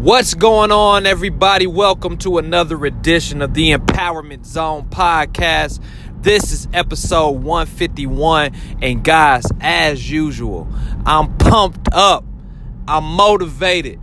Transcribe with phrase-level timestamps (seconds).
[0.00, 1.66] What's going on, everybody?
[1.66, 5.78] Welcome to another edition of the Empowerment Zone podcast.
[6.22, 10.66] This is episode 151, and guys, as usual,
[11.04, 12.24] I'm pumped up,
[12.88, 14.00] I'm motivated,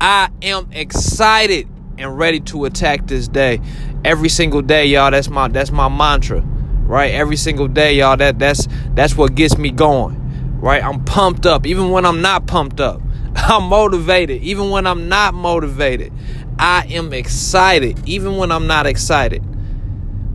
[0.00, 1.68] I am excited
[1.98, 3.60] and ready to attack this day.
[4.02, 5.10] Every single day, y'all.
[5.10, 7.12] That's my that's my mantra, right?
[7.12, 8.16] Every single day, y'all.
[8.16, 10.82] That that's that's what gets me going, right?
[10.82, 13.02] I'm pumped up, even when I'm not pumped up.
[13.36, 16.12] I'm motivated even when I'm not motivated.
[16.58, 19.42] I am excited even when I'm not excited.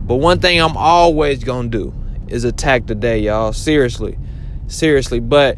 [0.06, 1.94] But one thing I'm always going to do
[2.28, 3.52] is attack the day, y'all.
[3.52, 4.18] Seriously.
[4.66, 5.56] Seriously, but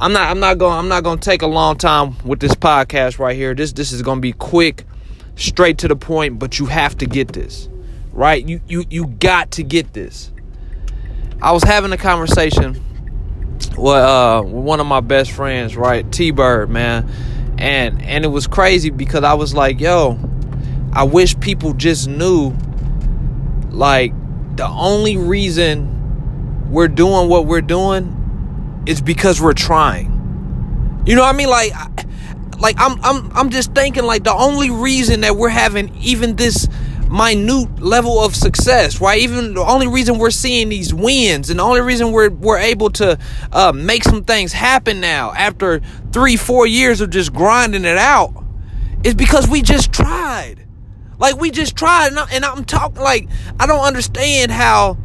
[0.00, 2.54] I'm not I'm not going I'm not going to take a long time with this
[2.54, 3.54] podcast right here.
[3.54, 4.84] This this is going to be quick,
[5.36, 7.68] straight to the point, but you have to get this.
[8.12, 8.46] Right?
[8.48, 10.32] You you you got to get this.
[11.42, 12.82] I was having a conversation
[13.76, 17.08] well, uh, one of my best friends, right, T Bird, man,
[17.58, 20.18] and and it was crazy because I was like, yo,
[20.92, 22.54] I wish people just knew,
[23.70, 24.12] like,
[24.56, 30.14] the only reason we're doing what we're doing is because we're trying.
[31.06, 31.48] You know what I mean?
[31.48, 31.72] Like,
[32.60, 36.68] like I'm I'm I'm just thinking like the only reason that we're having even this
[37.10, 39.20] minute level of success, right?
[39.20, 42.90] Even the only reason we're seeing these wins and the only reason we're we're able
[42.90, 43.18] to
[43.52, 45.80] uh, make some things happen now after
[46.12, 48.44] three, four years of just grinding it out
[49.04, 50.66] is because we just tried.
[51.18, 53.28] Like we just tried, and, I, and I'm talking like
[53.58, 54.96] I don't understand how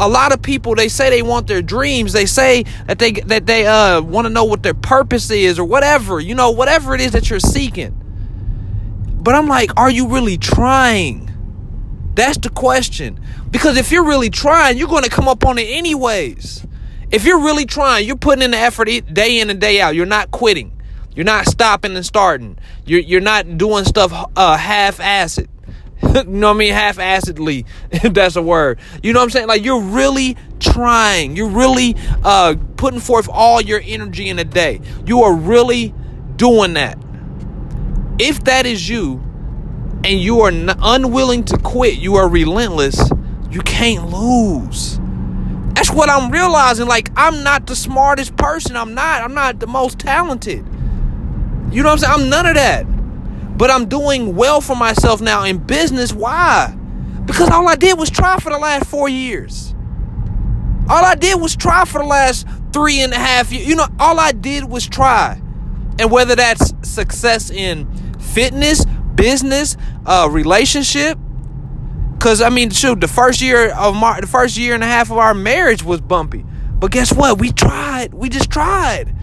[0.00, 3.44] a lot of people they say they want their dreams they say that they that
[3.44, 7.02] they uh want to know what their purpose is or whatever you know whatever it
[7.02, 7.94] is that you're seeking
[9.20, 11.29] but i'm like are you really trying
[12.14, 13.20] that's the question.
[13.50, 16.66] Because if you're really trying, you're going to come up on it anyways.
[17.10, 19.94] If you're really trying, you're putting in the effort day in and day out.
[19.94, 20.80] You're not quitting.
[21.14, 22.56] You're not stopping and starting.
[22.86, 25.48] You're you're not doing stuff uh, half-assed.
[26.02, 26.72] you know what I mean?
[26.72, 28.78] Half-assedly, if that's a word.
[29.02, 29.48] You know what I'm saying?
[29.48, 31.36] Like you're really trying.
[31.36, 34.80] You're really uh, putting forth all your energy in a day.
[35.04, 35.92] You are really
[36.36, 36.96] doing that.
[38.20, 39.22] If that is you,
[40.04, 43.10] and you are unwilling to quit, you are relentless,
[43.50, 44.98] you can't lose.
[45.74, 46.86] That's what I'm realizing.
[46.86, 48.76] Like, I'm not the smartest person.
[48.76, 49.22] I'm not.
[49.22, 50.58] I'm not the most talented.
[51.72, 52.12] You know what I'm saying?
[52.12, 52.84] I'm none of that.
[53.56, 56.12] But I'm doing well for myself now in business.
[56.12, 56.76] Why?
[57.24, 59.74] Because all I did was try for the last four years.
[60.88, 63.66] All I did was try for the last three and a half years.
[63.66, 65.40] You know, all I did was try.
[65.98, 67.86] And whether that's success in
[68.18, 68.84] fitness,
[69.20, 69.76] business,
[70.06, 71.18] uh, relationship.
[72.18, 75.10] Cause I mean, shoot, the first year of my, the first year and a half
[75.10, 76.44] of our marriage was bumpy.
[76.78, 77.38] But guess what?
[77.38, 78.14] We tried.
[78.14, 79.14] We just tried.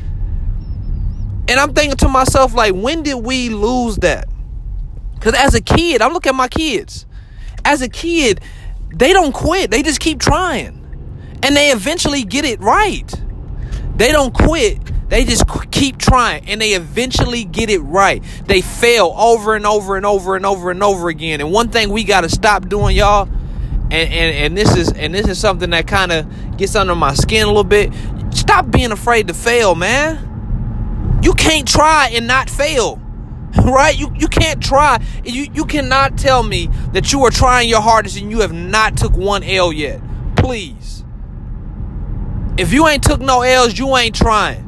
[1.49, 4.27] And I'm thinking to myself, like, when did we lose that?
[5.19, 7.05] Cause as a kid, I'm looking at my kids.
[7.65, 8.39] As a kid,
[8.93, 9.71] they don't quit.
[9.71, 10.75] They just keep trying.
[11.41, 13.11] And they eventually get it right.
[13.95, 14.79] They don't quit
[15.09, 18.23] they just keep trying and they eventually get it right.
[18.45, 21.39] They fail over and over and over and over and over again.
[21.39, 23.29] And one thing we got to stop doing, y'all,
[23.89, 27.13] and, and, and this is and this is something that kind of gets under my
[27.13, 27.93] skin a little bit.
[28.31, 31.19] Stop being afraid to fail, man.
[31.23, 33.01] You can't try and not fail.
[33.63, 33.97] Right?
[33.97, 35.01] You you can't try.
[35.23, 38.97] You you cannot tell me that you are trying your hardest and you have not
[38.97, 39.99] took one L yet.
[40.35, 41.03] Please.
[42.57, 44.66] If you ain't took no L's, you ain't trying.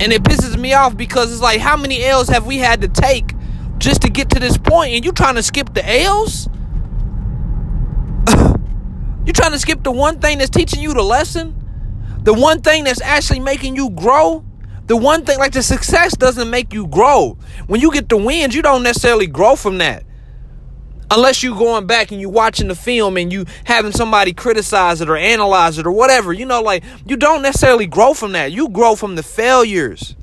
[0.00, 2.88] And it pisses me off because it's like, how many L's have we had to
[2.88, 3.34] take
[3.76, 4.94] just to get to this point?
[4.94, 6.48] And you trying to skip the L's?
[9.26, 11.54] you trying to skip the one thing that's teaching you the lesson?
[12.22, 14.42] The one thing that's actually making you grow?
[14.86, 17.36] The one thing, like the success doesn't make you grow.
[17.66, 20.04] When you get the wins, you don't necessarily grow from that
[21.10, 25.08] unless you going back and you watching the film and you having somebody criticize it
[25.08, 28.52] or analyze it or whatever you know like you don't necessarily grow from that.
[28.52, 30.16] You grow from the failures.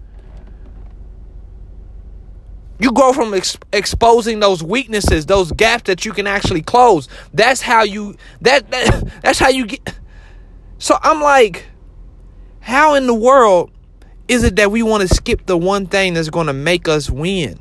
[2.80, 7.10] You grow from ex- exposing those weaknesses those gaps that you can actually close.
[7.34, 9.98] That's how you that, that that's how you get
[10.78, 11.66] so i'm like
[12.60, 13.72] how in the world
[14.28, 17.10] is it that we want to skip the one thing that's going to make us
[17.10, 17.60] win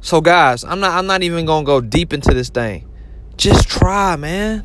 [0.00, 2.88] so guys, I'm not I'm not even gonna go deep into this thing.
[3.36, 4.64] Just try, man.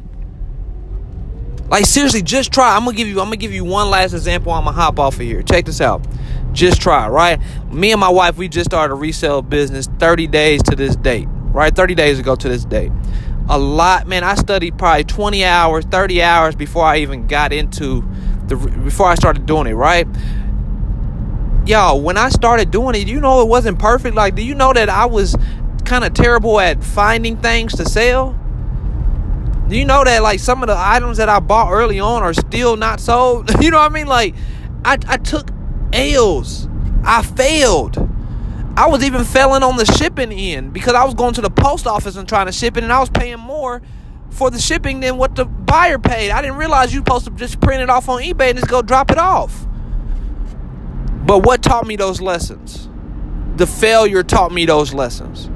[1.70, 2.76] Like seriously, just try.
[2.76, 4.52] I'm gonna give you I'm gonna give you one last example.
[4.52, 5.42] I'm gonna hop off of here.
[5.42, 6.06] Check this out.
[6.52, 7.40] Just try, right?
[7.72, 11.28] Me and my wife, we just started a resale business 30 days to this date.
[11.30, 11.76] Right?
[11.76, 12.92] 30 days ago to this date.
[13.50, 14.24] A lot, man.
[14.24, 18.04] I studied probably 20 hours, 30 hours before I even got into
[18.48, 20.08] the before I started doing it, right?
[21.66, 24.16] Y'all, when I started doing it, you know it wasn't perfect.
[24.16, 25.36] Like, do you know that I was
[25.86, 28.40] kind of terrible at finding things to sell?
[29.68, 32.34] Do you know that like some of the items that I bought early on are
[32.34, 33.50] still not sold?
[33.64, 34.08] you know what I mean?
[34.08, 34.36] Like,
[34.84, 35.50] I, I took
[35.94, 36.68] L's.
[37.04, 37.98] I failed.
[38.76, 41.86] I was even failing on the shipping end because I was going to the post
[41.86, 43.82] office and trying to ship it, and I was paying more
[44.32, 46.32] for the shipping than what the buyer paid.
[46.32, 48.82] I didn't realize you're supposed to just print it off on eBay and just go
[48.82, 49.68] drop it off.
[51.34, 52.88] But what taught me those lessons?
[53.56, 55.50] The failure taught me those lessons.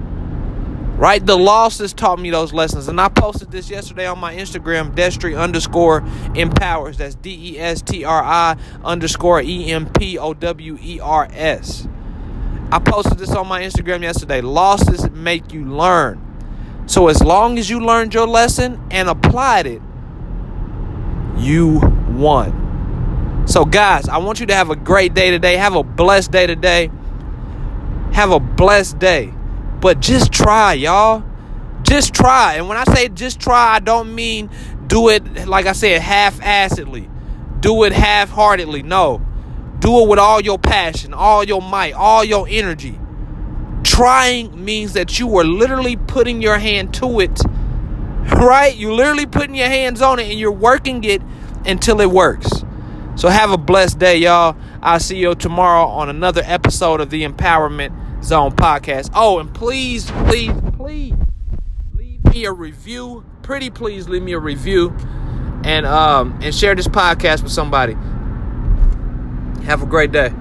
[0.97, 1.23] Right?
[1.23, 2.87] The losses taught me those lessons.
[2.87, 6.03] And I posted this yesterday on my Instagram, Destri underscore
[6.33, 6.97] empowers.
[6.97, 11.27] That's D E S T R I underscore E M P O W E R
[11.31, 11.87] S.
[12.71, 14.41] I posted this on my Instagram yesterday.
[14.41, 16.19] Losses make you learn.
[16.87, 19.83] So as long as you learned your lesson and applied it,
[21.37, 22.66] you won.
[23.47, 25.55] So, guys, I want you to have a great day today.
[25.55, 26.91] Have a blessed day today.
[28.11, 29.33] Have a blessed day.
[29.79, 31.23] But just try, y'all.
[31.81, 32.55] Just try.
[32.55, 34.49] And when I say just try, I don't mean
[34.87, 37.09] do it, like I said, half assedly.
[37.61, 38.83] Do it half heartedly.
[38.83, 39.25] No.
[39.79, 42.99] Do it with all your passion, all your might, all your energy.
[43.83, 47.39] Trying means that you are literally putting your hand to it,
[48.35, 48.75] right?
[48.75, 51.21] You're literally putting your hands on it and you're working it
[51.65, 52.65] until it works.
[53.17, 54.55] So have a blessed day, y'all.
[54.79, 59.09] I'll see you tomorrow on another episode of the Empowerment Zone podcast.
[59.15, 61.15] Oh, and please, please, please
[61.95, 63.25] leave me a review.
[63.41, 64.95] Pretty please leave me a review
[65.63, 67.93] and um and share this podcast with somebody.
[69.63, 70.31] Have a great day.